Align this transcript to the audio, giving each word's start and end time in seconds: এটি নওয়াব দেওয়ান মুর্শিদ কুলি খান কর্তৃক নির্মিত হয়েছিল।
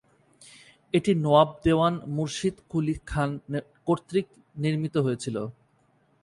এটি 0.93 1.11
নওয়াব 1.23 1.49
দেওয়ান 1.65 1.93
মুর্শিদ 2.15 2.55
কুলি 2.71 2.95
খান 3.09 3.29
কর্তৃক 3.87 4.27
নির্মিত 4.55 4.95
হয়েছিল। 5.05 5.35